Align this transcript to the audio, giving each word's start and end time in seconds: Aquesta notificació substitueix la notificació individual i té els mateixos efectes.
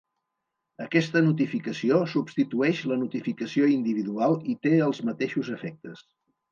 Aquesta 0.85 1.21
notificació 1.25 2.01
substitueix 2.15 2.81
la 2.93 2.99
notificació 3.05 3.71
individual 3.77 4.39
i 4.55 4.61
té 4.67 4.77
els 4.89 5.05
mateixos 5.13 5.59
efectes. 5.61 6.09